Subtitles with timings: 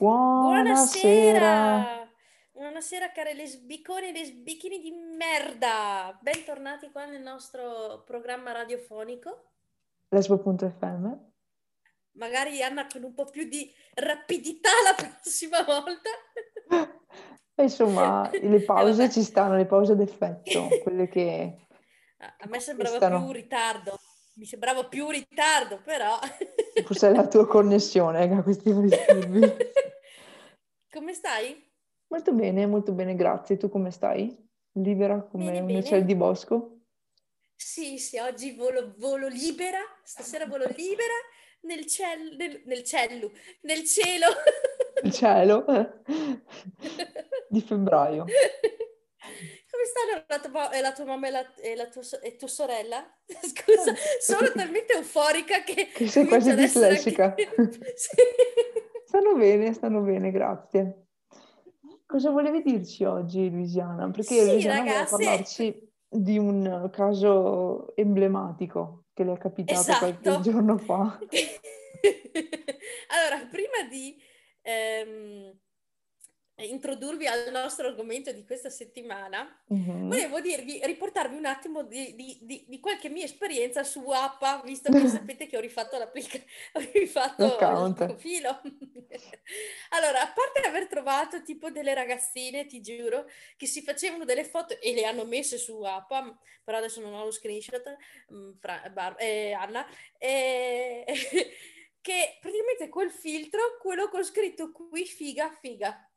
[0.00, 1.84] Buonasera!
[2.52, 6.18] Buonasera care lesbicone e lesbichini di merda!
[6.22, 9.50] Bentornati qua nel nostro programma radiofonico.
[10.08, 11.18] Lesbo.fm
[12.12, 16.08] Magari Anna con un po' più di rapidità la prossima volta.
[17.60, 21.66] Insomma, le pause ci stanno, le pause d'effetto, quelle che...
[22.16, 23.98] A me sembrava più ritardo,
[24.36, 26.18] mi sembrava più ritardo, però...
[26.84, 29.40] Forse è la tua connessione che ha questi disturbi.
[30.92, 31.68] Come stai?
[32.08, 33.56] Molto bene, molto bene, grazie.
[33.56, 34.36] Tu come stai?
[34.72, 36.80] Libera come Bene, un uccello di bosco?
[37.54, 41.14] Sì, sì, oggi volo, volo libera, stasera volo libera
[41.62, 43.30] nel cielo, nel, nel cielo,
[43.62, 44.26] nel cielo.
[45.02, 45.64] Il cielo
[47.48, 48.24] di febbraio.
[49.80, 52.48] Come stanno la tua, e la tua mamma e, la, e, la tua, e tua
[52.48, 53.02] sorella?
[53.24, 55.88] Scusa, sono talmente euforica che...
[55.94, 57.24] Che sei quasi dislessica.
[57.36, 57.48] anche-
[57.96, 58.16] Sì.
[59.06, 61.06] Stanno bene, stanno bene, grazie.
[62.04, 64.10] Cosa volevi dirci oggi, Luisiana?
[64.10, 65.16] Perché Sì, Luisiana ragazze.
[65.16, 70.50] parlarci di un caso emblematico che le è capitato qualche Esatto.
[70.50, 71.18] giorno fa.
[73.08, 74.20] Allora, prima di
[74.62, 75.58] ehm,
[76.64, 80.08] introdurvi al nostro argomento di questa settimana, Mhm.
[80.08, 84.90] volevo dirvi, riportarvi un attimo di, di- di- di qualche mia esperienza su Appa, visto
[85.06, 86.44] che sapete che ho rifatto l'applicazione,
[86.74, 88.60] ho rifatto il profilo.
[89.90, 94.78] Allora, a parte aver trovato tipo delle ragazzine, ti giuro, che si facevano delle foto
[94.80, 97.82] e le hanno messe su Appa, però adesso non ho lo screenshot,
[98.60, 99.84] Fra- Bar- eh, Anna,
[100.18, 101.04] e-
[102.00, 106.09] che praticamente quel filtro, quello con scritto qui figa, figa.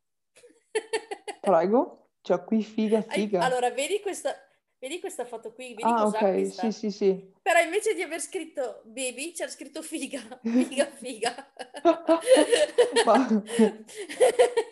[1.42, 2.10] Prego?
[2.22, 3.42] Cioè, qui figa, figa.
[3.44, 4.34] Allora, vedi questa,
[4.80, 5.70] vedi questa foto qui?
[5.74, 6.72] Vedi ah, ok, questa?
[6.72, 7.32] sì, sì, sì.
[7.42, 11.52] Però invece di aver scritto baby, c'era scritto figa, figa, figa.
[13.06, 13.44] Ma-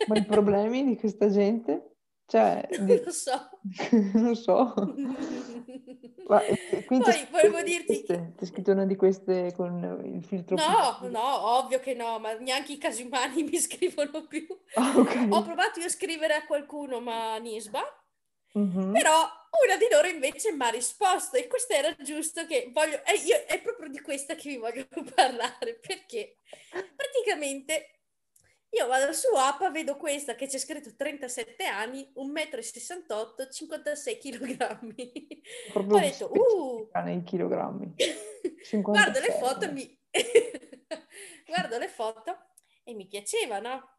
[0.06, 1.96] Ma i problemi di questa gente?
[2.26, 3.50] Cioè, di- Non lo so.
[4.14, 4.74] non so.
[6.26, 6.56] Ma, eh,
[6.86, 10.56] quindi Poi ti- volevo ti- dirti ti ho scritto una di queste con il filtro
[10.56, 14.46] No, più- no, ovvio che no, ma neanche i casi umani mi scrivono più.
[14.74, 15.26] Ah, ok.
[15.30, 17.82] Ho provato io a scrivere a qualcuno, ma Nisba,
[18.54, 18.92] Mhm.
[18.92, 19.10] Però
[19.64, 23.46] una di loro invece mi ha risposto e questo era giusto che voglio, è, io-
[23.46, 26.36] è proprio di questa che vi voglio parlare perché
[26.94, 28.01] praticamente
[28.74, 34.56] io vado su app, vedo questa che c'è scritto 37 anni, 1,68 m, 56 kg.
[35.72, 37.94] Proprio Ho detto, uh, nei chilogrammi.
[38.80, 40.00] guardo le 56, foto e mi...
[41.46, 42.38] guardo le foto
[42.84, 43.90] e mi piaceva, no?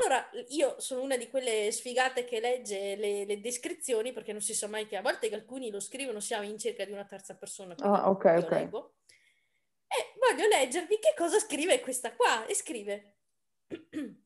[0.00, 4.54] Allora, io sono una di quelle sfigate che legge le, le descrizioni perché non si
[4.54, 7.74] sa mai che a volte alcuni lo scrivono, siamo in cerca di una terza persona.
[7.78, 8.50] Ah, ok, ok.
[8.50, 8.94] leggo.
[9.86, 12.46] E voglio leggervi che cosa scrive questa qua.
[12.46, 13.13] E scrive: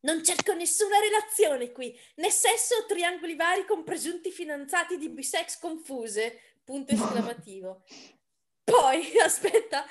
[0.00, 5.58] Non cerco nessuna relazione qui, né sesso o triangoli vari con presunti fidanzati di bisex
[5.58, 6.40] confuse.
[6.62, 7.82] Punto esclamativo.
[8.62, 9.84] Poi, aspetta,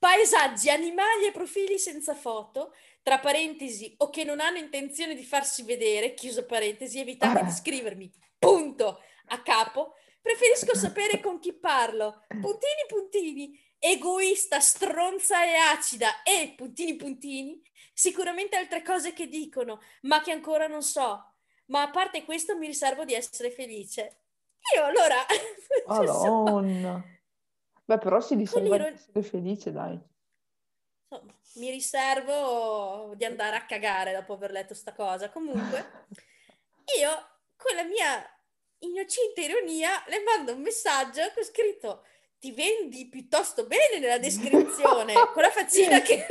[0.00, 5.62] paesaggi, animali e profili senza foto, tra parentesi, o che non hanno intenzione di farsi
[5.62, 7.44] vedere, chiuso parentesi, evitate Ah.
[7.44, 9.94] di scrivermi, punto, a capo.
[10.20, 12.24] Preferisco sapere con chi parlo.
[12.28, 13.60] Puntini, puntini.
[13.78, 17.60] Egoista, stronza e acida e puntini, puntini.
[18.02, 21.24] Sicuramente altre cose che dicono, ma che ancora non so.
[21.66, 24.16] Ma a parte questo mi riservo di essere felice.
[24.74, 25.18] Io allora...
[25.86, 27.00] cioè, Madonna.
[27.84, 30.00] Beh, però si riserva di essere felice, dai.
[31.54, 35.30] mi riservo di andare a cagare dopo aver letto sta cosa.
[35.30, 36.06] Comunque,
[36.98, 38.28] io con la mia
[38.78, 42.02] innocente ironia le mando un messaggio con scritto
[42.40, 46.26] ti vendi piuttosto bene nella descrizione, con la faccina che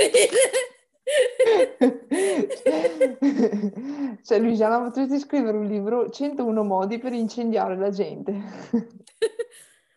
[4.24, 8.32] Cioè, Luciana, potresti scrivere un libro 101 modi per incendiare la gente.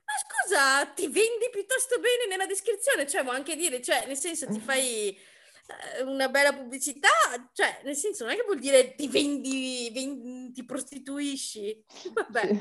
[0.05, 3.07] Ma scusa, ti vendi piuttosto bene nella descrizione?
[3.07, 7.09] Cioè, vuol anche dire, cioè, nel senso, ti fai eh, una bella pubblicità?
[7.53, 11.85] Cioè, nel senso, non è che vuol dire ti vendi, ven- ti prostituisci.
[12.13, 12.49] Vabbè.
[12.51, 12.59] Sì,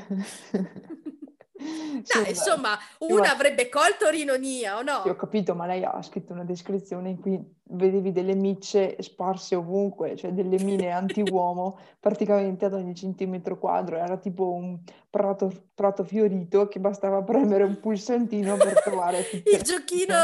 [1.64, 2.28] Vabbè.
[2.28, 5.02] insomma, una avrebbe colto l'ironia, o no?
[5.02, 7.40] Sì, ho capito, ma lei ha scritto una descrizione in cui
[7.70, 13.96] vedevi delle micce sparse ovunque, cioè delle mine anti-uomo praticamente ad ogni centimetro quadro.
[13.96, 14.78] Era tipo un
[15.08, 20.14] prato, prato fiorito che bastava premere un pulsantino per trovare Il giochino,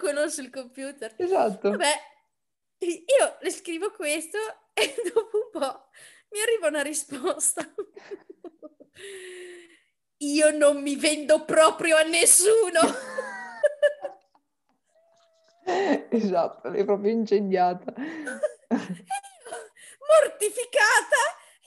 [0.00, 1.14] quello sul computer.
[1.16, 1.70] Esatto.
[1.70, 1.92] Vabbè,
[2.78, 4.38] io le scrivo questo
[4.72, 5.84] e dopo un po'
[6.30, 7.62] mi arriva una risposta.
[10.18, 12.80] Io non mi vendo proprio a nessuno.
[16.08, 17.92] Esatto, l'hai proprio incendiata.
[20.06, 21.22] Mortificata.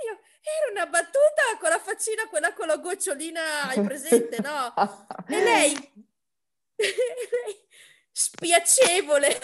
[0.05, 4.73] Io, era una battuta con la faccina, quella con la gocciolina, hai presente, no?
[5.27, 5.73] E lei,
[6.75, 7.67] lei
[8.09, 9.37] spiacevole.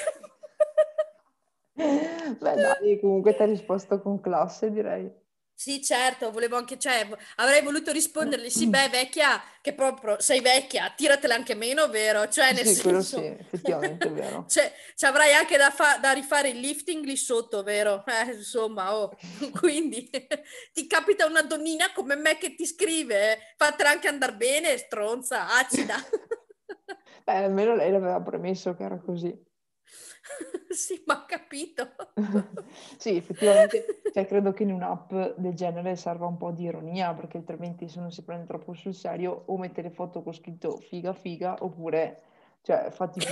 [1.73, 5.11] Beh, dai, comunque ti ha risposto con classe, direi.
[5.57, 7.07] Sì, certo, volevo anche, cioè,
[7.37, 12.27] avrei voluto rispondergli, sì, beh, vecchia, che proprio sei vecchia, tiratela anche meno, vero?
[12.27, 13.19] Cioè, nel sì, quello senso...
[13.19, 14.45] sì, effettivamente vero.
[14.49, 18.03] cioè, ci avrai anche da, fa- da, rifare il lifting lì sotto, vero?
[18.05, 19.15] Eh, insomma, oh.
[19.57, 20.09] quindi
[20.73, 25.47] ti capita una donnina come me che ti scrive, eh, fatela anche andare bene, stronza,
[25.55, 25.95] acida.
[27.23, 29.33] beh, almeno lei l'aveva premesso che era così.
[30.69, 31.87] sì, ma ho capito.
[32.97, 37.37] sì, effettivamente, cioè, credo che in un'app del genere serva un po' di ironia, perché
[37.37, 41.13] altrimenti se non si prende troppo sul serio o mette le foto con scritto figa
[41.13, 42.21] figa, oppure,
[42.61, 43.27] cioè, fa tipo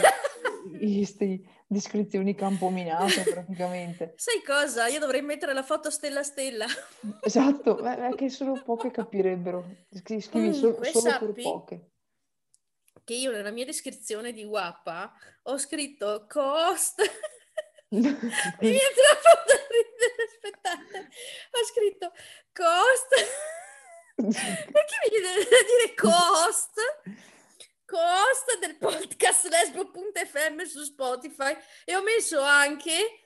[0.77, 4.13] queste descrizioni campominate praticamente.
[4.17, 4.87] Sai cosa?
[4.87, 6.65] Io dovrei mettere la foto stella stella.
[7.21, 9.65] esatto, è che solo poche capirebbero.
[9.89, 11.87] Scrivi Comunque, solo, solo per poche
[13.03, 15.13] che io nella mia descrizione di Wappa
[15.43, 17.01] ho scritto cost.
[17.93, 21.09] Mi viene troppo da ridere, aspettate.
[21.51, 22.11] Ho scritto
[22.51, 23.09] cost.
[24.15, 26.79] Perché mi viene da dire cost?
[27.85, 31.55] Cost del podcast lesbo.fm su Spotify
[31.85, 33.19] e ho messo anche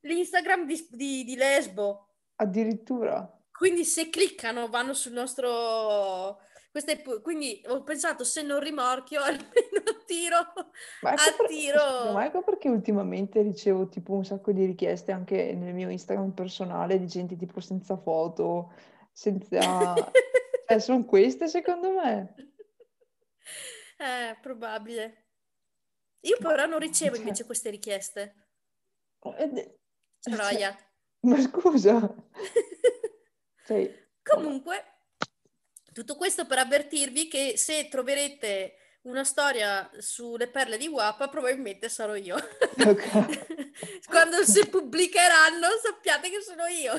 [0.00, 2.14] l'Instagram di, di, di Lesbo.
[2.36, 3.28] Addirittura.
[3.50, 6.40] Quindi se cliccano vanno sul nostro
[6.72, 10.36] è, quindi ho pensato se non rimorchio almeno tiro
[11.02, 12.12] ma ecco a per, tiro.
[12.12, 16.98] Ma ecco perché ultimamente ricevo tipo un sacco di richieste anche nel mio Instagram personale
[16.98, 18.72] di gente tipo senza foto,
[19.12, 19.94] senza...
[20.66, 22.34] cioè sono queste secondo me.
[23.98, 25.26] Eh, probabile.
[26.20, 27.24] Io però non ricevo cioè...
[27.24, 28.34] invece queste richieste.
[29.36, 29.78] Eh,
[30.20, 30.70] Troia.
[30.70, 30.86] Cioè...
[31.28, 32.14] Ma scusa.
[33.66, 34.06] cioè...
[34.22, 34.97] Comunque,
[35.98, 42.14] tutto questo per avvertirvi che se troverete una storia sulle perle di Wappa, probabilmente sarò
[42.14, 42.36] io.
[42.36, 43.26] Okay.
[44.06, 46.92] Quando si pubblicheranno, sappiate che sono io.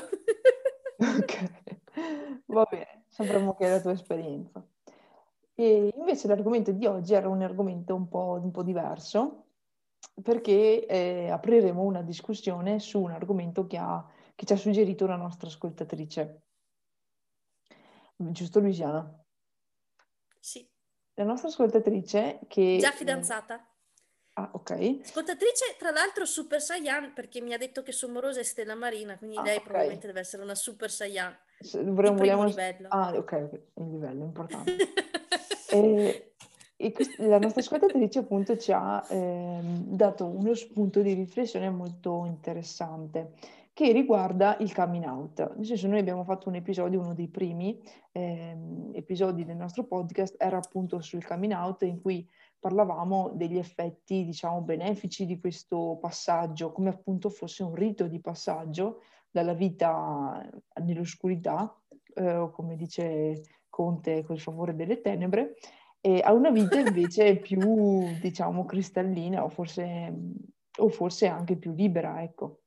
[0.98, 4.62] ok, va bene, sapremo che è la tua esperienza.
[5.54, 9.46] E invece l'argomento di oggi era un argomento un po', un po diverso,
[10.22, 15.16] perché eh, apriremo una discussione su un argomento che, ha, che ci ha suggerito una
[15.16, 16.42] nostra ascoltatrice.
[18.28, 19.24] Giusto Luciana?
[20.38, 20.68] Sì.
[21.14, 22.76] La nostra ascoltatrice che...
[22.78, 23.66] Già fidanzata.
[24.34, 25.00] Ah, ok.
[25.02, 29.16] Ascoltatrice, tra l'altro, Super Saiyan, perché mi ha detto che sono morosa e Stella Marina,
[29.16, 29.64] quindi ah, lei okay.
[29.64, 31.36] probabilmente deve essere una Super Saiyan.
[31.72, 32.44] Vorremmo, vogliamo...
[32.44, 32.88] livello.
[32.88, 34.76] Ah, ok, il livello, importante.
[35.70, 36.32] e,
[36.76, 37.18] e quest...
[37.18, 43.32] la nostra ascoltatrice appunto ci ha eh, dato uno spunto di riflessione molto interessante
[43.80, 45.54] che riguarda il coming out.
[45.56, 47.80] Nel senso, noi abbiamo fatto un episodio, uno dei primi
[48.12, 48.54] eh,
[48.92, 52.28] episodi del nostro podcast era appunto sul coming out in cui
[52.58, 59.00] parlavamo degli effetti, diciamo, benefici di questo passaggio, come appunto fosse un rito di passaggio
[59.30, 60.46] dalla vita
[60.82, 61.74] nell'oscurità,
[62.16, 63.40] eh, come dice
[63.70, 65.54] Conte, col favore delle tenebre,
[66.02, 70.12] e a una vita invece più, diciamo, cristallina o forse,
[70.76, 72.58] o forse anche più libera, ecco.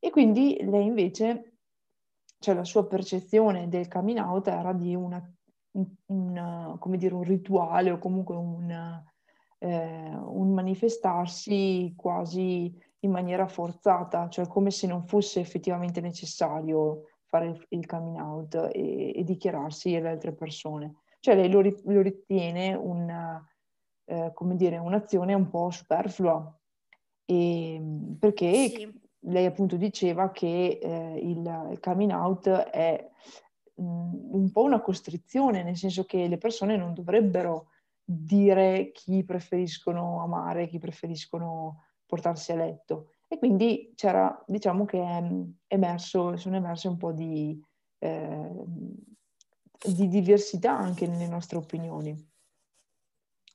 [0.00, 1.58] E quindi lei invece,
[2.38, 5.20] cioè la sua percezione del coming out era di una,
[6.06, 9.02] un, come dire, un rituale o comunque un,
[9.58, 17.66] eh, un manifestarsi quasi in maniera forzata, cioè come se non fosse effettivamente necessario fare
[17.68, 21.00] il, coming out e, e, dichiararsi alle altre persone.
[21.20, 23.44] Cioè lei lo, lo ritiene una,
[24.04, 26.56] eh, dire, un'azione un po' superflua,
[27.24, 27.82] e,
[28.18, 33.10] perché sì lei appunto diceva che eh, il, il, coming out è
[33.74, 37.70] mh, un po' una costrizione, nel senso che le persone non dovrebbero
[38.04, 43.12] dire chi preferiscono amare, chi preferiscono portarsi a letto.
[43.28, 45.22] E quindi c'era, diciamo che è
[45.66, 47.62] emerso, sono emerse un po' di,
[47.98, 48.64] eh,
[49.92, 52.16] di diversità anche nelle nostre opinioni.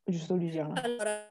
[0.05, 0.82] Giusto Luciana?
[0.84, 1.27] Allora,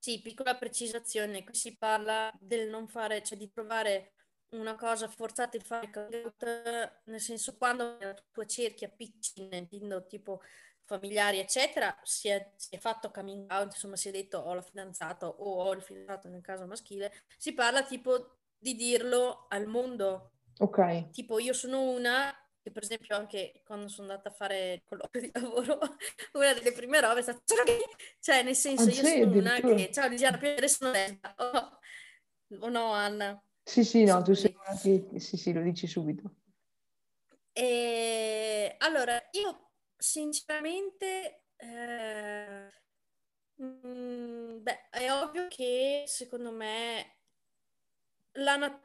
[0.00, 4.14] sì, piccola precisazione, qui si parla del non fare, cioè di trovare
[4.52, 10.40] una cosa forzata e fare out, nel senso quando nella tua cerchia piccina, intendo tipo
[10.84, 14.62] familiari, eccetera, si è, si è, fatto coming out, insomma si è detto ho la
[14.62, 20.32] fidanzata o ho il fidanzato nel caso maschile, si parla tipo di dirlo al mondo.
[20.58, 21.10] Ok.
[21.10, 25.22] Tipo io sono una che per esempio anche quando sono andata a fare il colloquio
[25.22, 25.78] di lavoro,
[26.34, 27.40] una delle prime robe è stata,
[28.18, 31.78] cioè nel senso ah, io sono una che, ciao Lisiana, piacere sono lesba, oh,
[32.60, 33.42] oh no Anna.
[33.62, 35.20] Sì, sì, no, tu sei una che...
[35.20, 36.34] Sì, sì, lo dici subito.
[37.52, 41.44] E, allora, io sinceramente...
[41.56, 42.72] Eh,
[43.54, 47.18] mh, beh, è ovvio che secondo me
[48.32, 48.80] la,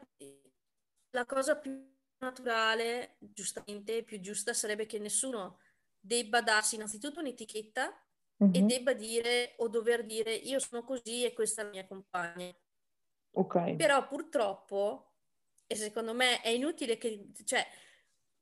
[1.11, 1.94] la cosa più
[2.25, 5.59] naturale, giustamente, più giusta sarebbe che nessuno
[5.99, 8.05] debba darsi innanzitutto un'etichetta
[8.43, 8.53] mm-hmm.
[8.53, 12.53] e debba dire o dover dire io sono così e questa è la mia compagna.
[13.31, 13.75] Ok.
[13.75, 15.13] Però purtroppo,
[15.67, 17.65] e secondo me è inutile che, cioè,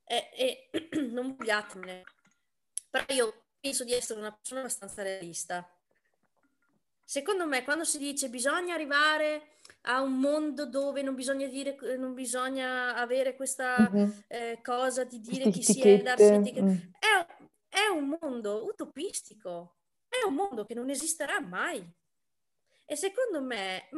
[0.03, 2.03] è, è, non vogliatemene,
[2.89, 5.67] però io penso di essere una persona abbastanza realista.
[7.03, 9.52] Secondo me, quando si dice bisogna arrivare
[9.85, 14.09] a un mondo dove non bisogna dire, non bisogna avere questa mm-hmm.
[14.27, 16.77] eh, cosa di dire chi si è, darsi etichette, mm.
[16.99, 17.25] è,
[17.69, 19.75] è un mondo utopistico,
[20.07, 21.85] è un mondo che non esisterà mai.
[22.85, 23.89] E secondo me,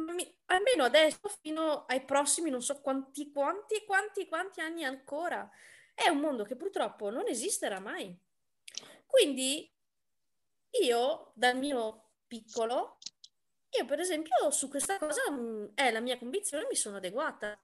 [0.46, 5.48] almeno adesso, fino ai prossimi non so quanti, quanti, quanti, quanti anni ancora,
[5.92, 8.16] è un mondo che purtroppo non esisterà mai.
[9.06, 9.70] Quindi
[10.82, 12.98] io, dal mio piccolo,
[13.70, 15.20] io per esempio su questa cosa
[15.74, 17.58] è la mia convinzione, mi sono adeguata.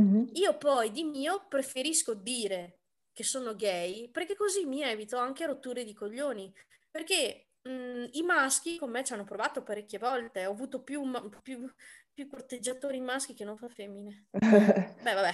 [0.00, 0.24] Mm-hmm.
[0.34, 2.80] Io poi di mio preferisco dire
[3.12, 6.52] che sono gay perché così mi evito anche rotture di coglioni.
[6.90, 11.02] Perché mh, i maschi con me ci hanno provato parecchie volte, ho avuto più,
[11.42, 11.70] più,
[12.12, 14.26] più corteggiatori maschi che non fa femmine.
[14.32, 15.32] Beh, vabbè.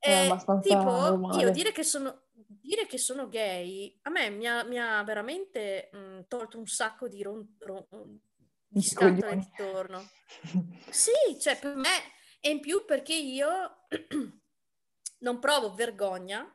[0.00, 0.30] Eh,
[0.62, 1.42] tipo, normale.
[1.42, 5.90] io dire che sono dire che sono gay a me mi ha, mi ha veramente
[5.92, 8.20] mh, tolto un sacco di, ron, ron,
[8.68, 10.08] di scatole intorno.
[10.90, 13.86] sì, cioè per me e in più perché io
[15.20, 16.46] non provo vergogna,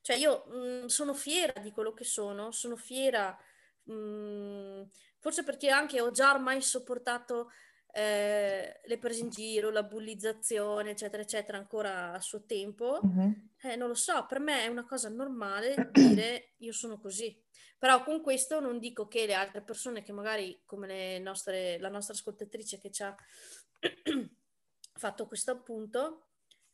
[0.00, 3.36] cioè io mh, sono fiera di quello che sono, sono fiera,
[3.84, 4.82] mh,
[5.18, 7.50] forse perché anche ho già ormai sopportato
[7.96, 13.00] eh, le prese in giro, la bullizzazione, eccetera, eccetera, ancora a suo tempo.
[13.04, 13.32] Mm-hmm.
[13.62, 17.40] Eh, non lo so, per me è una cosa normale dire io sono così.
[17.84, 22.14] Però con questo non dico che le altre persone che magari, come nostre, la nostra
[22.14, 23.14] ascoltatrice che ci ha
[24.96, 26.28] fatto questo appunto,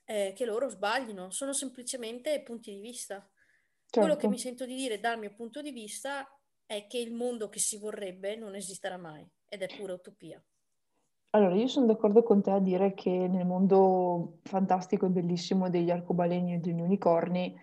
[0.04, 3.16] eh, che loro sbaglino, sono semplicemente punti di vista.
[3.16, 3.98] Certo.
[3.98, 4.28] Quello che certo.
[4.28, 6.24] mi sento di dire dal mio punto di vista
[6.64, 10.40] è che il mondo che si vorrebbe non esisterà mai ed è pura utopia.
[11.30, 15.90] Allora, io sono d'accordo con te a dire che nel mondo fantastico e bellissimo degli
[15.90, 17.58] arcobaleni e degli unicorni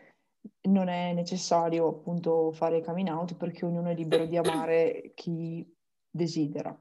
[0.63, 5.65] non è necessario appunto fare coming out perché ognuno è libero di amare chi
[6.09, 6.77] desidera.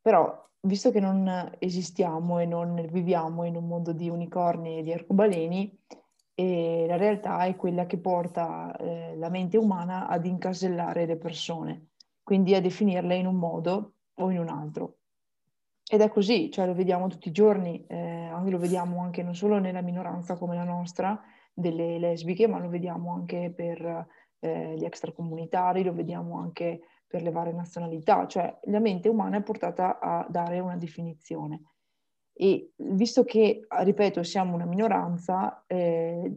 [0.00, 4.92] Però, visto che non esistiamo e non viviamo in un mondo di unicorni e di
[4.92, 5.80] arcobaleni,
[6.34, 11.90] e la realtà è quella che porta eh, la mente umana ad incasellare le persone,
[12.22, 14.96] quindi a definirle in un modo o in un altro.
[15.86, 19.58] Ed è così, cioè lo vediamo tutti i giorni, eh, lo vediamo anche non solo
[19.58, 21.20] nella minoranza come la nostra,
[21.52, 24.06] delle lesbiche, ma lo vediamo anche per
[24.40, 29.42] eh, gli extracomunitari, lo vediamo anche per le varie nazionalità, cioè la mente umana è
[29.42, 31.62] portata a dare una definizione.
[32.32, 36.32] E visto che, ripeto, siamo una minoranza, eh,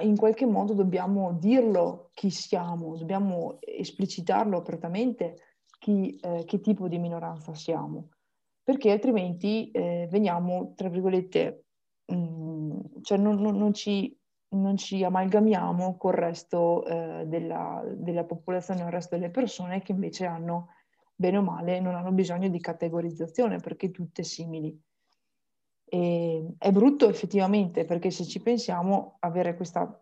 [0.00, 5.36] in qualche modo dobbiamo dirlo chi siamo, dobbiamo esplicitarlo apertamente
[5.78, 8.08] chi, eh, che tipo di minoranza siamo,
[8.62, 11.66] perché altrimenti eh, veniamo, tra virgolette,
[12.12, 14.16] Mm, cioè non, non, non, ci,
[14.50, 20.26] non, ci, amalgamiamo col resto eh, della, della, popolazione, il resto delle persone che invece
[20.26, 20.68] hanno,
[21.14, 24.78] bene o male, non hanno bisogno di categorizzazione perché tutte simili.
[25.86, 29.98] E è brutto effettivamente perché se ci pensiamo, avere questa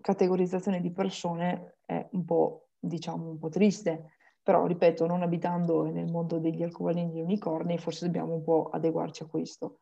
[0.00, 4.12] categorizzazione di persone è un po', diciamo, un po' triste.
[4.42, 8.68] Però, ripeto, non abitando nel mondo degli arcobaleni e degli unicorni, forse dobbiamo un po'
[8.70, 9.78] adeguarci a questo.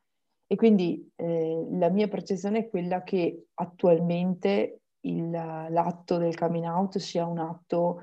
[0.52, 6.98] E quindi eh, la mia percezione è quella che attualmente il, l'atto del coming out
[6.98, 8.02] sia un atto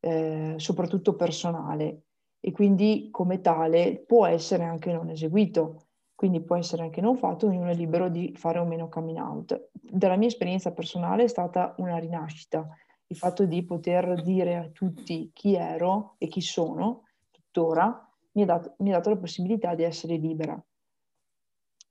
[0.00, 2.04] eh, soprattutto personale.
[2.40, 7.48] E quindi come tale può essere anche non eseguito, quindi può essere anche non fatto,
[7.48, 9.68] ognuno è libero di fare o meno coming out.
[9.70, 12.66] Dalla mia esperienza personale è stata una rinascita,
[13.08, 18.46] il fatto di poter dire a tutti chi ero e chi sono tuttora mi ha
[18.46, 20.58] dato, mi ha dato la possibilità di essere libera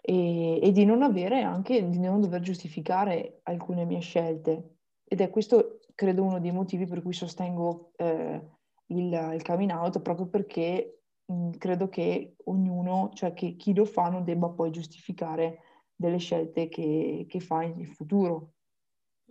[0.01, 4.77] e, e, di non avere anche, di non dover giustificare alcune mie scelte.
[5.03, 8.41] Ed è questo, credo, uno dei motivi per cui sostengo eh,
[8.87, 14.09] il, il, coming out, proprio perché mh, credo che ognuno, cioè che chi lo fa
[14.09, 15.59] non debba poi giustificare
[15.95, 18.53] delle scelte che, che fa in futuro.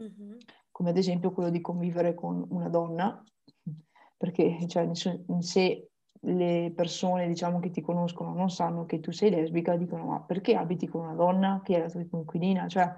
[0.02, 0.36] Mm-hmm.
[0.70, 3.22] Come ad esempio quello di convivere con una donna,
[4.16, 5.88] perché cioè, in sé
[6.22, 10.54] le persone, diciamo, che ti conoscono non sanno che tu sei lesbica, dicono ma perché
[10.54, 12.66] abiti con una donna che è la tua coinquilina?
[12.66, 12.94] Cioè,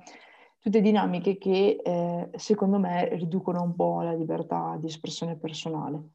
[0.58, 6.10] tutte dinamiche che eh, secondo me riducono un po' la libertà di espressione personale.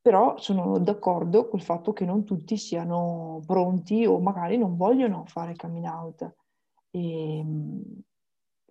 [0.00, 5.56] Però sono d'accordo col fatto che non tutti siano pronti o magari non vogliono fare
[5.56, 6.34] coming out.
[6.90, 7.82] E, ehm,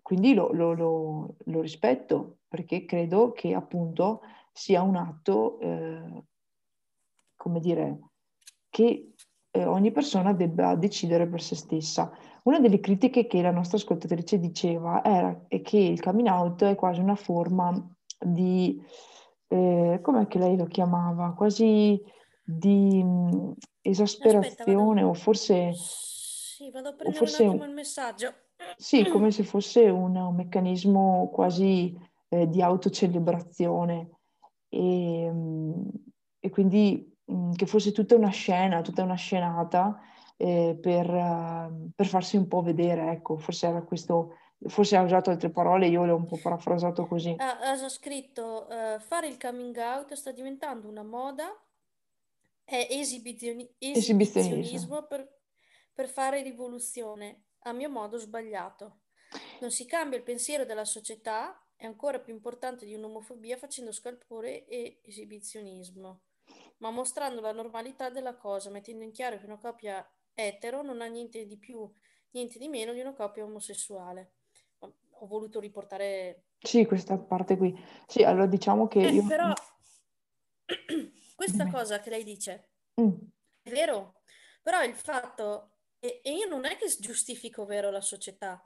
[0.02, 6.24] quindi lo, lo, lo, lo, rispetto perché credo che appunto sia un atto, eh,
[7.44, 8.00] come dire,
[8.70, 9.12] che
[9.52, 12.10] eh, ogni persona debba decidere per se stessa.
[12.44, 17.02] Una delle critiche che la nostra ascoltatrice diceva era che il coming out è quasi
[17.02, 17.70] una forma
[18.18, 18.82] di,
[19.50, 22.02] eh, come che lei lo chiamava, quasi
[22.42, 25.74] di mh, mm, esasperazione Aspetta, o forse...
[25.74, 28.34] Sì, vado a prendere forse, un attimo il messaggio.
[28.78, 31.94] Sì, come se fosse un, un meccanismo quasi
[32.30, 34.12] eh, di autocelebrazione
[34.70, 35.90] e, mm,
[36.40, 37.13] e quindi
[37.56, 40.02] che fosse tutta una scena, tutta una scenata
[40.38, 44.38] eh, per, uh, per, farsi un po' vedere, ecco, forse era questo,
[44.68, 47.36] forse ha usato altre parole, io l'ho un po' parafrasato così.
[47.38, 51.50] Ha scritto, uh, fare il coming out sta diventando una moda,
[52.64, 55.40] è esibizioni- esibizionismo per,
[55.94, 59.00] per fare rivoluzione, a mio modo sbagliato.
[59.62, 64.66] Non si cambia il pensiero della società, è ancora più importante di un'omofobia facendo scalpore
[64.66, 66.22] e esibizionismo,
[66.84, 71.06] ma mostrando la normalità della cosa, mettendo in chiaro che una coppia etero non ha
[71.06, 71.90] niente di più,
[72.32, 74.34] niente di meno di una coppia omosessuale.
[74.80, 76.48] Ho voluto riportare...
[76.60, 77.74] Sì, questa parte qui.
[78.06, 79.00] Sì, allora diciamo che...
[79.00, 79.26] Eh, io...
[79.26, 79.54] Però
[81.36, 83.12] questa cosa che lei dice mm.
[83.62, 84.16] è vero,
[84.62, 85.78] però il fatto...
[86.00, 88.62] E, e io non è che giustifico vero la società,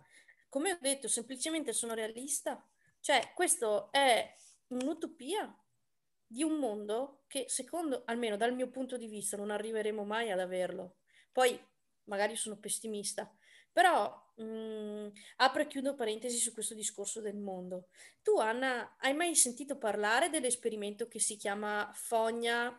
[0.50, 2.68] come ho detto, semplicemente sono realista.
[3.00, 4.36] Cioè, questo è
[4.70, 5.56] un'utopia
[6.28, 10.40] di un mondo che, secondo, almeno dal mio punto di vista, non arriveremo mai ad
[10.40, 10.98] averlo.
[11.32, 11.60] Poi
[12.06, 13.32] magari sono pessimista,
[13.72, 17.88] però mh, mm, apro e chiudo parentesi su questo discorso del mondo.
[18.22, 22.70] Tu, Anna, hai mai sentito parlare dell'esperimento che si chiama Fogna?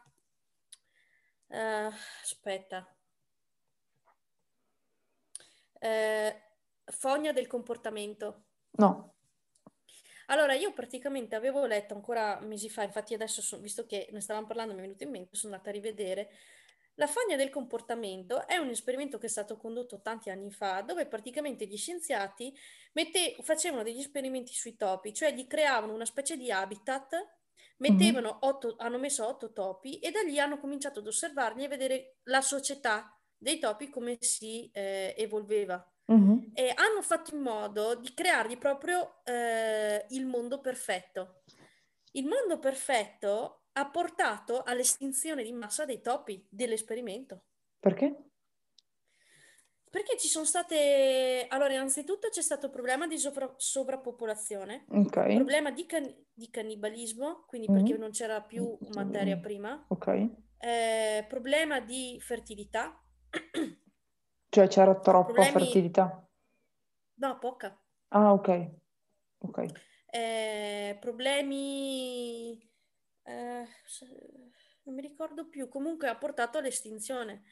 [1.47, 1.91] Uh,
[2.23, 2.87] aspetta.
[5.81, 6.35] Uh,
[6.85, 8.45] fogna del comportamento.
[8.73, 9.18] No.
[10.31, 14.47] Allora, io praticamente avevo letto ancora mesi fa, infatti adesso, so, visto che ne stavamo
[14.47, 16.31] parlando, mi è venuto in mente, sono andata a rivedere
[16.99, 21.07] la fogna del comportamento è un esperimento che è stato condotto tanti anni fa, dove
[21.07, 22.53] praticamente gli scienziati
[22.95, 27.15] mette, facevano degli esperimenti sui topi, cioè gli creavano una specie di habitat,
[27.77, 32.17] mettevano otto, hanno messo otto topi e da lì hanno cominciato ad osservarli e vedere
[32.25, 35.81] la società dei topi come si eh, evolveva.
[36.11, 36.39] Mm-hmm.
[36.55, 41.43] E hanno fatto in modo di creargli proprio eh, il mondo perfetto.
[42.13, 47.45] Il mondo perfetto ha portato all'estinzione di massa dei topi dell'esperimento.
[47.79, 48.29] Perché?
[49.91, 51.47] Perché ci sono state...
[51.49, 53.53] Allora, innanzitutto c'è stato il problema di sovra...
[53.57, 55.35] sovrappopolazione, okay.
[55.37, 56.15] problema di, can...
[56.33, 57.85] di, cannibalismo, quindi mm-hmm.
[57.85, 60.31] perché non c'era più materia prima, okay.
[60.59, 63.03] eh, problema di fertilità.
[64.49, 65.53] Cioè c'era troppa Problemi...
[65.53, 66.29] fertilità?
[67.15, 67.79] No, poca.
[68.09, 68.71] Ah, ok.
[69.39, 69.65] Ok.
[70.11, 72.59] Eh, problemi
[73.29, 73.69] eh,
[74.85, 77.43] non mi ricordo più, comunque ha portato all'estinzione.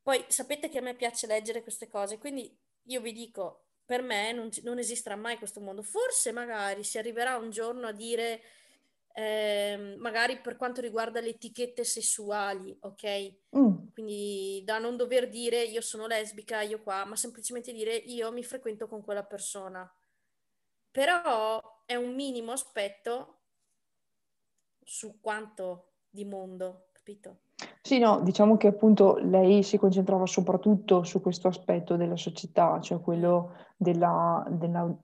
[0.00, 4.32] Poi sapete che a me piace leggere queste cose, quindi io vi dico, per me
[4.32, 5.82] non, non esisterà mai questo mondo.
[5.82, 8.40] Forse magari si arriverà un giorno a dire,
[9.14, 13.34] eh, magari per quanto riguarda le etichette sessuali, ok?
[13.56, 13.77] Mm.
[13.98, 18.44] Quindi da non dover dire io sono lesbica, io qua, ma semplicemente dire io mi
[18.44, 19.92] frequento con quella persona.
[20.88, 23.38] Però è un minimo aspetto
[24.84, 27.38] su quanto di mondo, capito?
[27.82, 33.00] Sì, no, diciamo che appunto lei si concentrava soprattutto su questo aspetto della società, cioè
[33.00, 34.96] quello della, della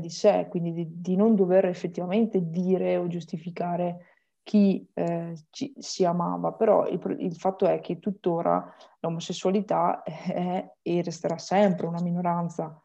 [0.00, 4.17] di sé, quindi di, di, non dover effettivamente dire o giustificare
[4.48, 11.02] chi eh, ci, si amava, però il, il, fatto è che tuttora l'omosessualità è e
[11.02, 12.80] resterà sempre una minoranza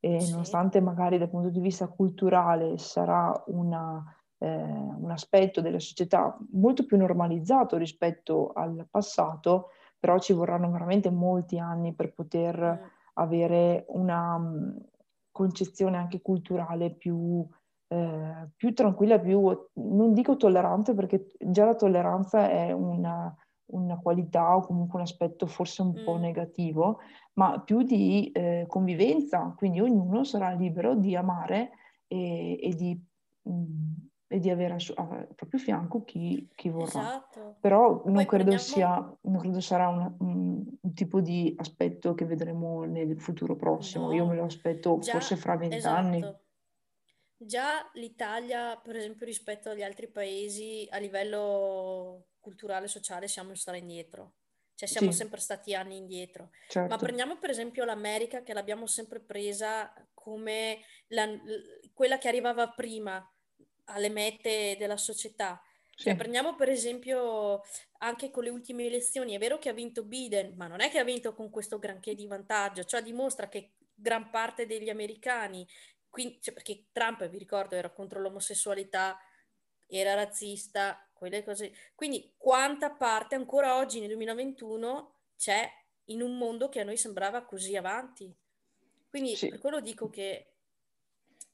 [0.00, 0.32] e sì.
[0.32, 4.02] nonostante magari dal punto di vista culturale sarà una
[4.38, 11.10] eh, un aspetto della società molto più normalizzato rispetto al passato, però ci vorranno veramente
[11.10, 12.86] molti anni per poter mm.
[13.14, 14.76] avere una um,
[15.30, 17.46] concezione anche culturale più,
[17.94, 23.34] eh, più tranquilla, più, non dico tollerante perché già la tolleranza è una,
[23.66, 26.04] una qualità o comunque un aspetto forse un mm.
[26.04, 26.98] po' negativo,
[27.34, 31.70] ma più di eh, convivenza, quindi ognuno sarà libero di amare
[32.06, 33.00] e, e di
[33.42, 33.92] mh, mm,
[34.34, 37.00] e di avere al proprio fianco chi, chi vorrà.
[37.00, 37.56] Esatto.
[37.60, 38.58] Però non Poi credo, prendiamo...
[38.58, 44.12] sia, non credo sarà una- un, un tipo di aspetto che vedremo nel futuro prossimo.
[44.12, 46.18] Io me lo No, aspetto già, forse fra vent'anni.
[46.18, 46.40] esatto.
[47.36, 53.78] Già l'Italia, per esempio, rispetto agli altri paesi, a livello culturale e sociale siamo stati
[53.78, 54.36] indietro.
[54.74, 56.50] Cioè siamo Sì, sempre stati anni indietro.
[56.86, 57.00] Ma certo.
[57.00, 61.28] prendiamo per esempio l'America, che l'abbiamo sempre presa come la-
[61.92, 63.26] quella che arrivava prima
[63.86, 65.60] alle mete della società.
[65.96, 67.60] Cioè, Sì, prendiamo per esempio
[67.98, 70.98] anche con le ultime elezioni, è vero che ha vinto Biden, ma non è che
[70.98, 75.66] ha vinto con questo granché di vantaggio, cioè dimostra che gran parte degli americani,
[76.14, 79.18] quindi, cioè, perché Trump, vi ricordo, era contro l'omosessualità,
[79.88, 81.72] era razzista, quelle cose.
[81.96, 85.68] Quindi quanta parte ancora oggi nel 2021 c'è
[86.04, 88.32] in un mondo che a noi sembrava così avanti?
[89.08, 89.58] Quindi per sì.
[89.58, 90.54] quello dico che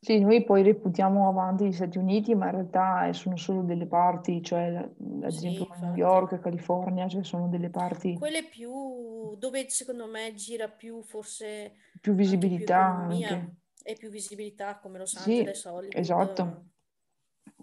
[0.03, 3.87] Sì, noi poi reputiamo avanti gli Stati Uniti, ma in realtà eh, sono solo delle
[3.87, 5.99] parti, cioè ad sì, esempio New infatti.
[5.99, 12.15] York, California, cioè sono delle parti Quelle più, dove secondo me gira più forse più
[12.23, 13.60] anche più visibilità anche.
[13.91, 15.97] E più visibilità come Los Sì, Angeles, Hollywood.
[15.97, 16.65] esatto,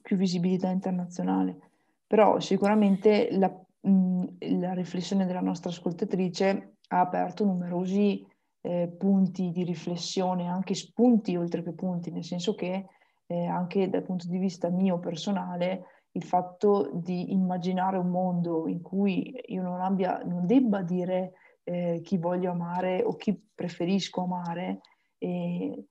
[0.01, 1.57] più visibilità internazionale.
[2.05, 3.49] Però sicuramente la,
[3.81, 4.25] mh,
[4.59, 8.25] la riflessione della nostra ascoltatrice ha aperto numerosi
[8.61, 12.85] eh, punti di riflessione, anche spunti oltre che punti, nel senso che
[13.25, 18.81] eh, anche dal punto di vista mio personale, il fatto di immaginare un mondo in
[18.81, 24.79] cui io non abbia, non debba dire eh, chi voglio amare o chi preferisco amare,
[25.17, 25.85] e,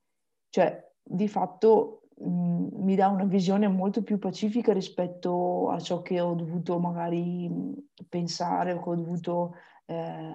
[0.57, 6.33] cioè di fatto mi dà una visione molto più pacifica rispetto a ciò che ho
[6.33, 7.51] dovuto magari
[8.09, 10.33] pensare o che ho dovuto eh,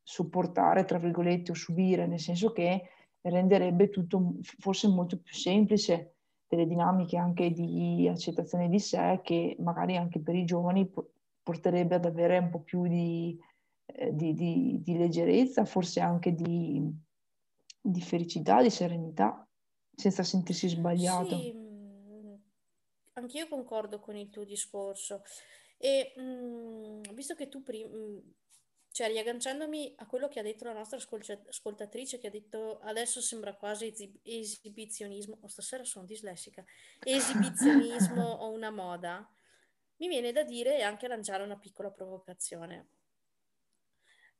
[0.00, 2.90] sopportare, tra virgolette, o subire, nel senso che
[3.22, 6.14] renderebbe tutto forse molto più semplice
[6.46, 11.10] delle dinamiche anche di accettazione di sé che magari anche per i giovani po-
[11.42, 13.36] porterebbe ad avere un po' più di,
[13.86, 17.02] eh, di- di- di leggerezza, forse anche di,
[17.86, 19.46] di felicità, di serenità,
[19.94, 21.38] senza sentirsi sbagliato.
[21.38, 22.42] Sì, mh,
[23.12, 25.22] anch'io concordo con il tuo discorso.
[25.76, 27.90] E mh, visto che tu prima,
[28.90, 33.20] cioè riagganciandomi a quello che ha detto la nostra ascolta- ascoltatrice, che ha detto adesso
[33.20, 36.64] sembra quasi esi- esibizionismo, o stasera sono dislessica,
[37.00, 39.28] esibizionismo o una moda,
[39.96, 42.88] mi viene da dire e anche lanciare una piccola provocazione.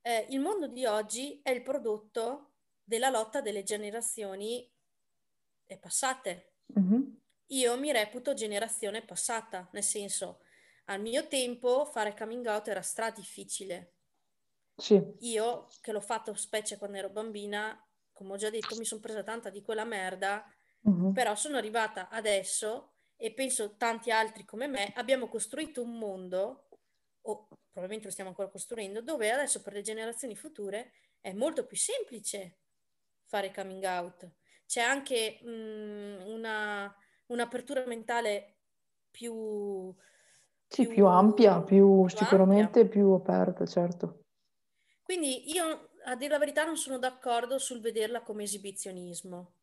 [0.00, 2.54] Eh, il mondo di oggi è il prodotto
[2.85, 4.70] della lotta delle generazioni
[5.81, 6.53] passate.
[6.77, 7.16] Mhm.
[7.49, 10.40] Io mi reputo generazione passata, nel senso,
[10.87, 13.94] al mio tempo fare coming out era stra difficile.
[14.79, 17.81] Sì, Io, che l'ho fatto specie quando ero bambina,
[18.12, 20.44] come ho già detto, mi sono presa tanta di quella merda,
[20.85, 21.12] Mhm.
[21.12, 26.68] però sono arrivata adesso e penso tanti altri come me, abbiamo costruito un mondo,
[27.23, 31.77] o probabilmente lo stiamo ancora costruendo, dove adesso per le generazioni future è molto più
[31.77, 32.59] semplice
[33.26, 34.30] fare coming out.
[34.66, 36.94] C'è anche mh, una,
[37.26, 38.58] un'apertura mentale
[39.10, 39.94] più,
[40.68, 42.68] Sì, più ampia, più, più più ampia.
[42.68, 44.24] sicuramente più aperta, certo.
[45.02, 49.54] Quindi io, a dire la verità, non sono d'accordo sul vederla come esibizionismo.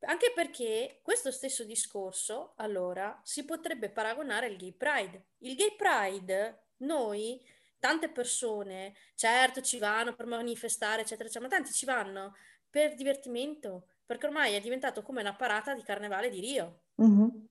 [0.00, 5.28] Anche perché questo stesso discorso, allora, si potrebbe paragonare al Gay Pride.
[5.38, 7.42] Il Gay Pride, noi,
[7.78, 12.34] tante persone, certo ci vanno per manifestare, eccetera, eccetera, ma tanti ci vanno
[12.68, 16.80] per divertimento, perché ormai è diventato come una parata di carnevale di Rio.
[16.96, 17.46] Mhm.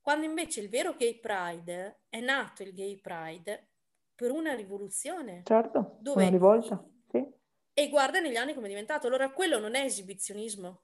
[0.00, 3.68] Quando invece il vero Gay Pride è nato il Gay Pride
[4.14, 7.26] per una rivoluzione, Certo, una dove rivolta, i- sì.
[7.74, 9.06] e guarda negli anni come è diventato.
[9.06, 10.82] Allora quello non è esibizionismo.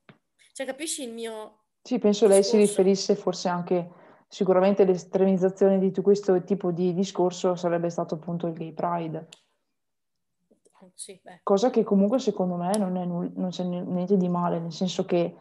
[0.53, 2.77] Cioè, capisci il mio Sì, penso lei si discorso?
[2.83, 3.91] riferisse forse anche,
[4.29, 9.29] sicuramente l'estremizzazione di questo tipo di discorso sarebbe stato appunto il gay pride,
[10.95, 11.41] Sì, beh.
[11.43, 15.05] cosa che comunque secondo me non, è nul- non c'è niente di male, nel senso
[15.05, 15.35] che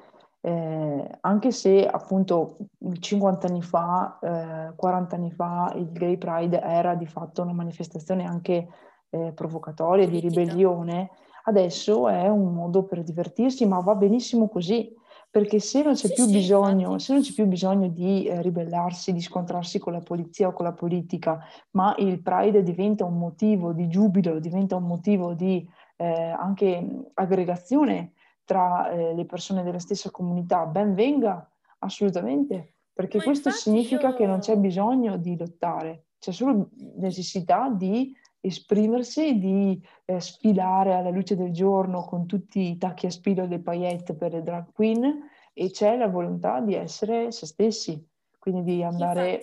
[0.45, 2.57] eh, anche se appunto
[2.99, 8.25] 50 anni fa, eh, 40 anni fa il gay pride era di fatto una manifestazione
[8.25, 8.67] anche
[9.09, 10.41] eh, provocatoria, di Politica.
[10.41, 11.11] ribellione,
[11.45, 14.93] adesso è un modo per divertirsi, ma va benissimo così.
[15.33, 17.03] Perché se non c'è Sì, più sì, bisogno, infatti.
[17.05, 20.63] se non c'è più bisogno di eh, ribellarsi, di scontrarsi con la polizia o con
[20.63, 21.39] la politica,
[21.71, 25.67] ma il Pride diventa un motivo di giubilo, diventa un motivo di
[25.97, 28.11] eh, anche aggregazione
[28.45, 34.27] tra eh, le persone della stessa comunità, ben venga, assolutamente, perché Ma questo significa che
[34.27, 34.59] non c'è io...
[34.59, 42.03] bisogno di lottare, c'è solo necessità di esprimersi, di eh, sfilare alla luce del giorno
[42.03, 45.95] con tutti i tacchi a spillo e le paillette per le drag queen e c'è
[45.95, 48.05] la volontà di essere se stessi.
[48.37, 49.41] quindi di andare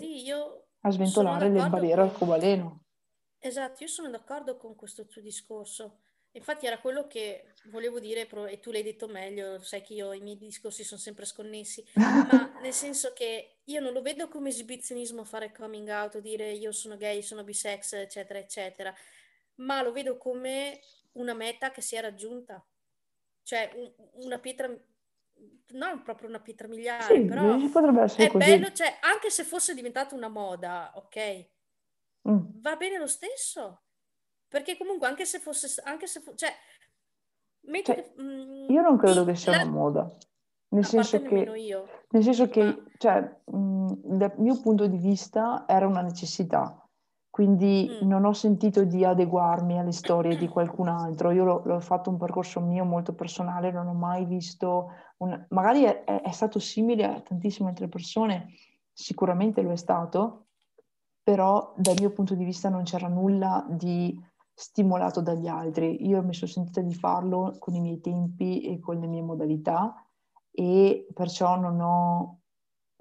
[0.80, 2.10] a sventolare le barriere con...
[2.10, 2.84] arcobaleno.
[3.38, 6.00] Esatto, io sono d'accordo con questo tuo discorso.
[6.32, 10.20] Infatti era quello che volevo dire, e tu l'hai detto meglio, sai che io i
[10.20, 11.84] miei discorsi sono sempre sconnessi,
[12.22, 16.70] ma nel senso che io non lo vedo come esibizionismo fare coming out, dire io
[16.72, 18.94] sono gay, sono bisex, eccetera, eccetera,
[19.56, 20.80] ma lo vedo come
[21.12, 22.64] una meta che si è raggiunta,
[23.42, 23.92] cioè un-
[24.24, 24.68] una pietra,
[25.72, 28.46] non proprio una pietra miliare, però Sì, potrebbe essere è così.
[28.46, 31.48] bello, cioè anche se fosse diventata una moda, ok,
[32.24, 32.60] Mm.
[32.62, 33.82] va bene lo stesso.
[34.50, 36.50] Perché comunque anche se fosse, anche se fo- cioè,
[37.68, 40.16] metti Cioè, che, mm, io non credo che sia la- una moda,
[40.70, 45.64] nel senso che, io, nel senso ma che, cioè, mh, dal mio punto di vista
[45.68, 46.84] era una necessità,
[47.30, 51.30] quindi mm, non ho sentito di adeguarmi alle storie di qualcun altro.
[51.30, 55.84] Io l'ho, l'ho fatto un percorso mio molto personale, non ho mai visto, un, magari
[55.84, 58.48] è, è- è stato simile a tantissime altre persone,
[58.92, 60.46] sicuramente lo è stato,
[61.22, 64.20] però dal mio punto di vista non c'era nulla di
[64.60, 66.06] stimolato dagli altri.
[66.06, 69.94] Io mi sono sentita di farlo con i miei tempi e con le mie modalità
[70.50, 72.40] e perciò non ho,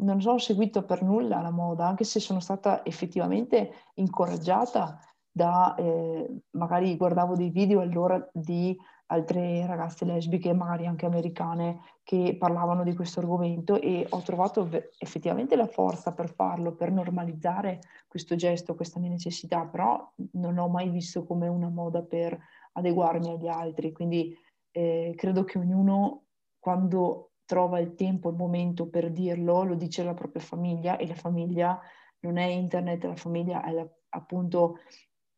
[0.04, 6.44] non ho seguito per nulla la moda, anche se sono stata effettivamente incoraggiata da, eh,
[6.52, 8.78] magari guardavo dei video allora di
[9.12, 15.56] altre ragazze lesbiche, magari anche americane, che parlavano di questo argomento e ho trovato effettivamente
[15.56, 20.90] la forza per farlo, per normalizzare questo gesto, questa mia necessità, però non ho mai
[20.90, 22.38] visto come una moda per
[22.74, 24.36] adeguarmi agli altri, quindi
[24.72, 26.26] eh, credo che ognuno
[26.60, 31.16] quando trova il tempo, il momento per dirlo, lo dice alla propria famiglia e la
[31.16, 31.80] famiglia
[32.20, 34.78] non è internet, la famiglia è la- appunto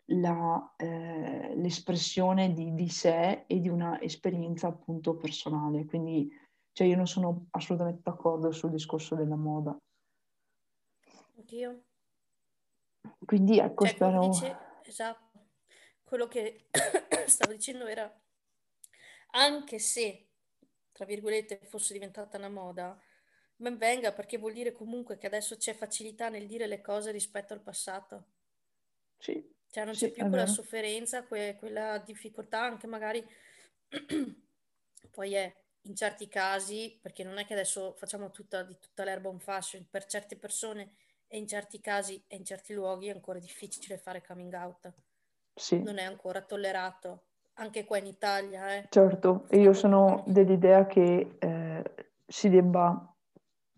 [0.05, 5.85] la, eh, l'espressione di, di sé e di una esperienza appunto personale.
[5.85, 6.29] Quindi
[6.73, 9.77] cioè, io non sono assolutamente d'accordo sul discorso della moda.
[11.37, 11.83] anch'io.
[13.25, 14.27] Quindi ecco, Cioè, spero...
[14.27, 15.47] dice, esatto,
[16.03, 16.67] quello che
[17.27, 18.11] stavo dicendo era,
[19.31, 20.27] anche se,
[20.91, 22.97] tra virgolette, fosse diventata una moda,
[23.55, 27.53] ben venga perché vuol dire comunque che adesso c'è facilità nel dire le cose rispetto
[27.53, 28.25] al passato.
[29.17, 30.47] Sì, Cioè non sì, c'è più è quella vero.
[30.47, 33.25] sofferenza, que- quella difficoltà, anche magari
[35.11, 35.53] poi è
[35.83, 39.83] in certi casi, perché non è che adesso facciamo tutta, di tutta l'erba un fascio,
[39.89, 40.93] per certe persone
[41.27, 44.93] e in certi casi e in certi luoghi è ancora difficile fare coming out,
[45.55, 48.89] Sì, non è ancora tollerato, anche qua in Italia, eh.
[48.89, 49.45] certo.
[49.49, 51.83] E io sono dell'idea che eh,
[52.25, 53.13] si debba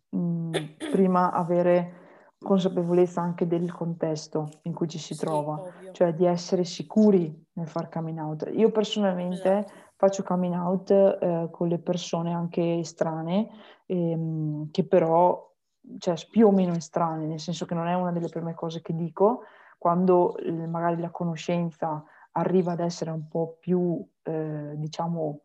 [0.10, 2.02] mh, prima avere
[2.44, 7.46] consapevolezza anche del contesto in cui ci si Sì, trova, ovvio, cioè di essere sicuri
[7.54, 8.50] nel far coming out.
[8.54, 9.74] Io personalmente esatto.
[9.96, 13.50] faccio coming out eh, con le persone anche estranee,
[13.88, 15.52] ehm, che però,
[15.98, 18.94] cioè più o meno estranee, nel senso che non è una delle prime cose che
[18.96, 19.44] dico,
[19.78, 22.04] quando eh, magari la conoscenza
[22.34, 25.40] arriva ad essere un po' più, eh, diciamo,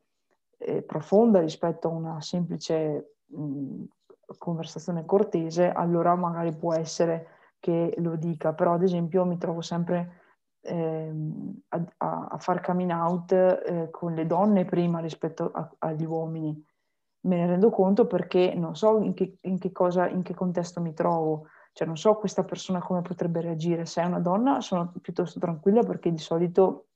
[0.59, 3.85] eh, profonda rispetto a una semplice mh,
[4.37, 7.29] conversazione cortese, allora magari può essere
[7.61, 10.19] che lo dica, però ad esempio mi trovo sempre
[11.69, 16.65] a, a, a far coming out eh, con le donne prima rispetto a- agli uomini.
[17.21, 20.81] Me ne rendo conto perché non so in che, in che cosa, in che contesto
[20.81, 23.87] mi trovo, cioè non so questa persona come potrebbe reagire.
[23.87, 26.89] Se è una donna sono piuttosto tranquilla perché di solito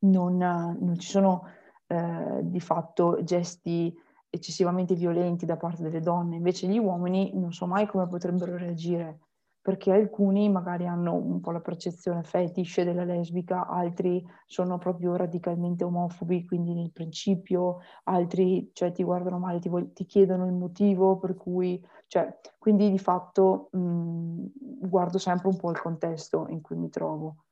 [0.00, 1.44] non, non ci sono
[1.86, 3.96] eh, di fatto gesti
[4.30, 9.18] eccessivamente violenti da parte delle donne, invece gli uomini non so mai come potrebbero reagire,
[9.60, 15.84] perché alcuni magari hanno un po' la percezione fetish della lesbica, altri sono proprio radicalmente
[15.84, 21.18] omofobi, quindi nel principio, altri cioè, ti guardano male, ti, voglio- ti chiedono il motivo
[21.18, 24.44] per cui, cioè, quindi di fatto mh,
[24.88, 27.44] guardo sempre un po' il contesto in cui mi trovo.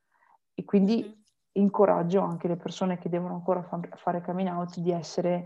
[0.55, 5.45] E quindi incoraggio anche le persone che devono ancora fa- fare coming out di essere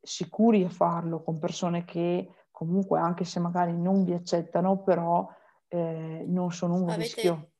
[0.00, 5.28] sicuri a farlo con persone che comunque, anche se magari non vi accettano, però
[5.68, 7.32] eh, non sono un rischio.
[7.32, 7.52] Avete,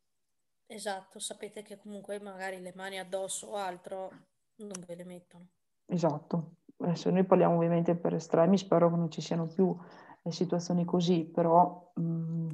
[0.67, 4.11] esatto, sapete che comunque magari le mani addosso o altro
[4.57, 5.47] non ve le mettono.
[5.87, 6.57] Esatto.
[6.77, 9.75] Adesso noi parliamo ovviamente per estremi, spero che non ci siano più
[10.23, 12.49] eh, situazioni così, però mh,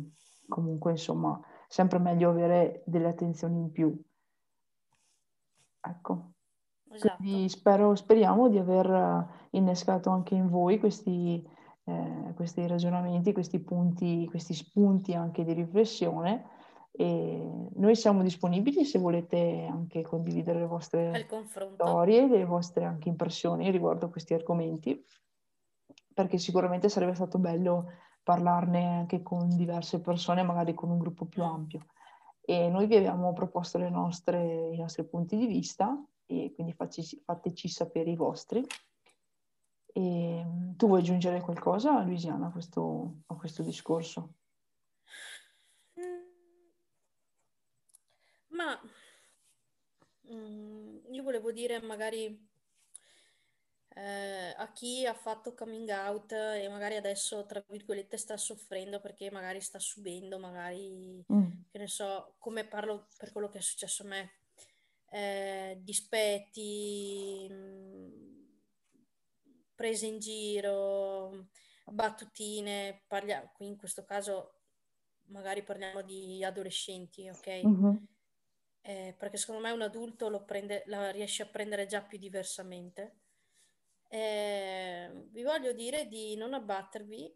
[0.49, 4.01] comunque insomma, sempre meglio avere delle attenzioni in più.
[5.81, 6.33] Ecco.
[6.91, 7.17] Esatto.
[7.17, 11.47] Quindi spero, speriamo di aver eh, innescato anche in voi questi,
[11.85, 16.55] eh, questi ragionamenti, questi punti, questi spunti anche di riflessione.
[16.99, 21.27] E noi siamo disponibili se volete anche condividere le vostre
[21.75, 25.05] storie, le vostre anche impressioni riguardo a questi argomenti,
[26.15, 27.91] perché sicuramente sarebbe stato bello
[28.23, 31.47] parlarne anche con diverse persone, magari con un gruppo più Mm.
[31.49, 31.81] ampio.
[32.41, 37.23] E noi vi abbiamo proposto le nostre- i nostri punti di vista e quindi facci-
[37.25, 38.65] fateci sapere i vostri.
[39.93, 44.35] E, mm, tu vuoi aggiungere qualcosa, Luisiana, a questo, a questo discorso?
[45.99, 46.25] Mm.
[48.49, 48.81] Ma
[50.31, 52.55] mm, io volevo dire magari
[53.97, 59.31] eh, a chi ha fatto coming out e magari adesso, tra virgolette, sta soffrendo perché
[59.31, 64.03] magari sta subendo, magari, Mm, che ne so, come parlo per quello che è successo
[64.03, 64.31] a me,
[65.11, 67.49] eh, dispetti,
[69.75, 71.49] prese in giro,
[71.87, 74.53] battutine, parlia- qui in questo caso
[75.29, 77.49] magari parliamo di adolescenti, ok?
[77.63, 78.07] mhm,
[78.83, 83.17] Eh, perché secondo me un adulto lo prende, la riesce a prendere già più diversamente.
[84.09, 87.35] Eh, vi voglio dire di non abbattervi,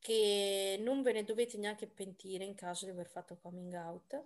[0.00, 4.24] che non ve ne dovete neanche pentire in caso di aver fatto coming out.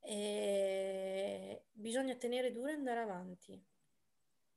[0.00, 3.62] E bisogna tenere duro e andare avanti,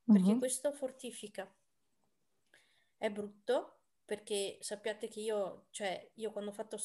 [0.04, 1.54] perché mhm, questo fortifica.
[2.98, 6.78] È brutto perché sappiate che io, cioè, io quando ho fatto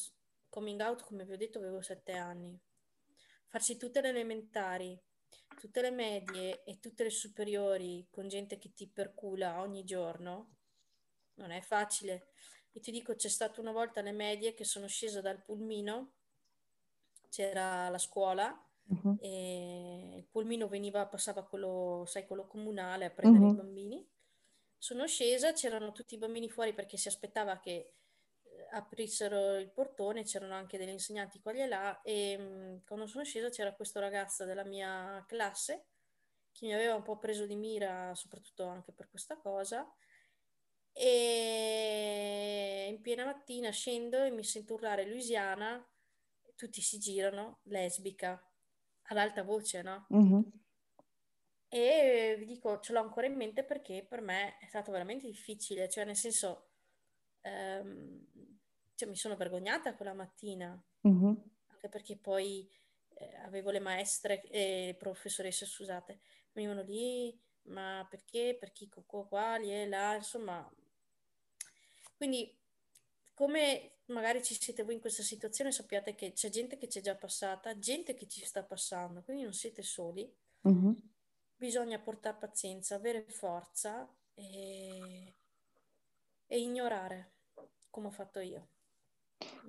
[0.49, 2.59] coming out, come vi ho detto, avevo sette anni.
[3.47, 4.99] Farsi tutte le elementari,
[5.59, 10.55] tutte le medie e tutte le superiori con gente che ti percula ogni giorno
[11.35, 12.29] non è facile.
[12.71, 16.16] E ti dico, c'è stata una volta alle medie che sono scesa dal pulmino,
[17.29, 23.45] c'era la scuola mhm, e il pulmino veniva, passava quello, sai, quello comunale a prendere
[23.45, 24.09] i mhm, bambini.
[24.77, 27.71] Sono scesa, c'erano tutti i bambini fuori perché si aspettava che
[28.43, 33.23] eh, aprissero il portone, c'erano anche degli insegnanti qua e là e mh, quando sono
[33.23, 35.87] scesa c'era questo ragazzo della mia classe
[36.57, 39.87] che mi aveva un po' preso di mira, soprattutto anche per questa cosa.
[40.91, 45.85] E in piena mattina scendo e mi sento urlare Louisiana,
[46.57, 48.43] tutti si girano, lesbica,
[49.03, 50.07] ad alta voce, no?
[50.09, 50.51] mhm.
[51.69, 55.89] E vi dico, ce l'ho ancora in mente perché per me è stato veramente difficile,
[55.89, 56.69] cioè nel senso,
[57.41, 58.25] ehm,
[58.95, 62.69] cioè, mi sono vergognata quella mattina, Mhm, anche perché poi
[63.15, 66.21] eh, avevo le maestre e le professoresse, scusate,
[66.53, 70.69] venivano lì, ma perché, per chi, qua, lì e là, insomma.
[72.15, 72.57] Quindi,
[73.37, 77.13] come magari ci siete voi in questa situazione, sappiate che c'è gente che c'è già
[77.13, 80.27] passata, gente che ci sta passando, quindi non siete soli.
[80.61, 80.95] mhm.
[81.55, 85.33] Bisogna portare pazienza, avere forza e,
[86.47, 87.33] e ignorare,
[87.91, 88.69] come ho fatto io.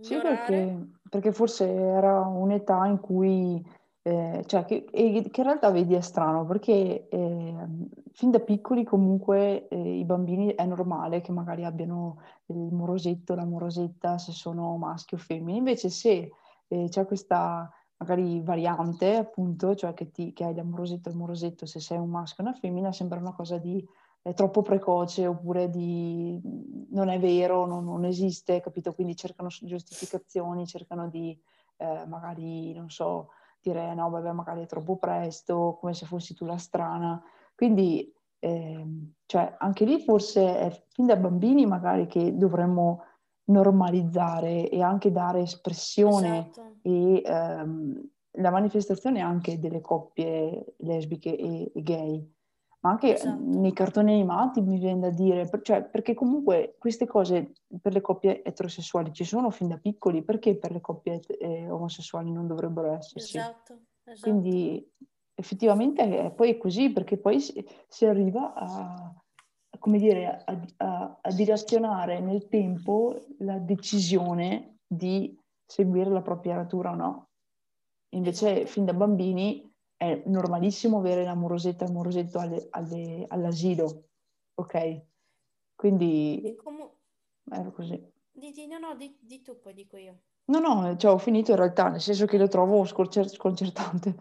[0.00, 3.62] Sì, Ignorare, perché, perché forse era un'età in cui,
[4.08, 7.66] eh, cioè che, e che in realtà vedi è strano, perché eh,
[8.12, 13.44] fin da piccoli comunque eh, i bambini è normale che magari abbiano il morosetto, la
[13.44, 16.30] morosetta, se sono maschi o femmine, invece se
[16.68, 21.18] eh, c'è questa magari variante, appunto, cioè che, ti, che hai la morosetta o il
[21.18, 23.86] morosetto, se sei un maschio o una femmina, sembra una cosa di
[24.22, 26.40] è troppo precoce oppure di
[26.90, 28.94] non è vero, non, non esiste, capito?
[28.94, 31.38] Quindi cercano giustificazioni, cercano di
[31.76, 33.28] eh, magari, non so,
[33.60, 37.22] dire no, vabbè, magari è troppo presto, come se fossi tu la strana.
[37.54, 43.04] Quindi, ehm, cioè, anche lì forse è fin da bambini magari che dovremmo
[43.44, 51.72] normalizzare e anche dare espressione esatto, e ehm, la manifestazione anche delle coppie lesbiche e,
[51.74, 52.36] e gay
[52.80, 57.06] ma anche esatto, nei cartoni animati mi viene da dire, per- cioè, perché comunque queste
[57.06, 61.68] cose per le coppie eterosessuali ci sono fin da piccoli, perché per le coppie eh,
[61.68, 63.38] omosessuali non dovrebbero esserci?
[63.38, 64.88] esatto, esatto, Quindi
[65.34, 69.12] effettivamente è, poi è così, perché poi si, si arriva a,
[69.70, 75.36] a, come dire, a, a- a dilazionare nel tempo la decisione di
[75.66, 77.28] seguire la propria natura o no.
[78.10, 78.66] Invece esatto.
[78.70, 79.67] fin da bambini
[79.98, 84.10] è normalissimo avere la morosetta e il morosetto alle- alle- all'asilo,
[84.54, 85.02] ok?
[85.74, 86.94] Quindi comu-
[87.50, 88.00] era così.
[88.30, 90.20] di, di- no, no, di, di tu, poi dico io.
[90.46, 94.14] No, no, cioè, ho finito in realtà, nel senso che lo trovo scorcer- sconcertante.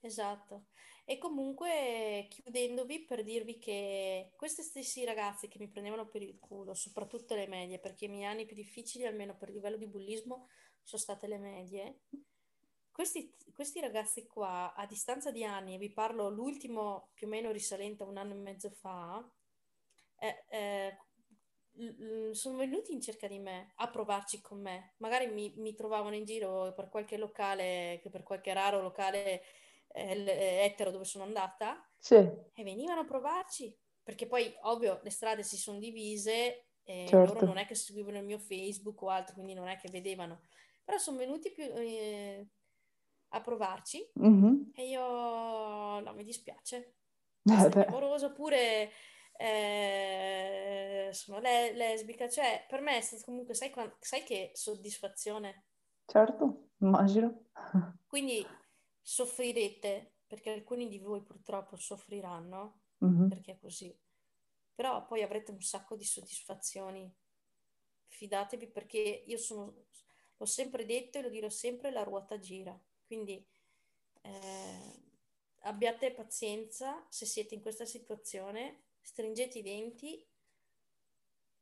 [0.00, 0.66] Esatto.
[1.04, 6.72] E comunque chiudendovi per dirvi che questi stessi ragazzi che mi prendevano per il culo,
[6.74, 10.46] soprattutto le medie, perché i miei anni più difficili, almeno per livello di bullismo,
[10.82, 12.00] sono state le medie.
[12.98, 17.52] Questi, questi ragazzi qua, a distanza di anni, e vi parlo l'ultimo più o meno
[17.52, 19.24] risalente a un anno e mezzo fa,
[20.16, 20.98] eh, eh,
[22.34, 24.94] sono venuti in cerca di me a provarci con me.
[24.98, 29.42] Magari mi, mi trovavano in giro per qualche locale, per qualche raro locale
[29.92, 32.16] eh, eh, etero dove sono andata Sì,
[32.52, 33.76] e venivano a provarci.
[34.02, 37.22] Perché poi, ovvio, le strade si sono divise E Certo.
[37.22, 40.40] loro non è che seguivano il mio Facebook o altro, quindi non è che vedevano.
[40.82, 42.48] Però sono venuti più, eh,
[43.30, 44.70] a provarci Mhm.
[44.74, 46.94] e io no, mi dispiace.
[47.44, 48.90] Eh beh, amorosa oppure
[49.38, 55.64] eh, sono le- lesbica, cioè per me è stato comunque, sai, quan- sai che soddisfazione?
[56.06, 57.44] certo, immagino.
[58.06, 58.44] Quindi
[59.00, 63.28] soffrirete, perché alcuni di voi purtroppo soffriranno, Mhm.
[63.28, 63.96] perché è così,
[64.74, 67.10] però poi avrete un sacco di soddisfazioni.
[68.08, 69.74] Fidatevi perché io sono,
[70.36, 72.78] l'ho sempre detto e lo dirò sempre, la ruota gira.
[73.08, 73.42] Quindi
[74.20, 75.00] eh,
[75.60, 80.26] abbiate pazienza se siete in questa situazione, stringete i denti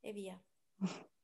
[0.00, 0.36] e via.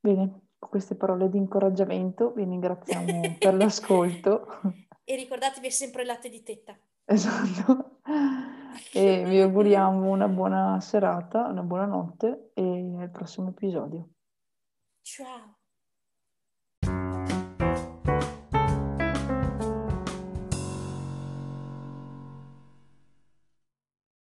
[0.00, 4.62] Bene, con queste parole di incoraggiamento vi ringraziamo per l'ascolto.
[5.04, 6.78] E ricordatevi sempre il latte di tetta.
[7.04, 8.00] Esatto.
[8.94, 14.08] E vi auguriamo una buona serata, una buona notte e al prossimo episodio.
[15.02, 15.57] Ciao.